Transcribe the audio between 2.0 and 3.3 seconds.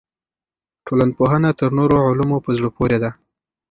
علومو په زړه پورې ده.